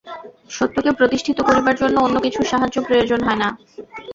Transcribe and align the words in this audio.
সত্যকে 0.49 0.91
প্রতিষ্ঠিত 0.91 1.37
করিবার 1.41 1.75
জন্য 1.81 1.95
অন্য 1.99 2.17
কিছুর 2.25 2.49
সাহায্য 2.51 2.77
প্রয়োজন 2.87 3.19
হয় 3.23 3.39
না। 3.43 3.49